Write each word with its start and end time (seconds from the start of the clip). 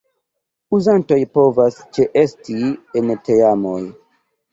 Uzantoj 0.77 1.17
povas 1.35 1.77
ĉeesti 1.97 2.57
en 3.03 3.13
teamoj. 3.29 3.77